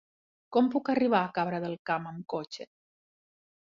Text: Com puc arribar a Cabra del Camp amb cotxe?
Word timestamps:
Com 0.57 0.71
puc 0.77 0.89
arribar 0.95 1.21
a 1.25 1.29
Cabra 1.37 1.61
del 1.69 1.79
Camp 1.93 2.11
amb 2.15 2.29
cotxe? 2.37 2.71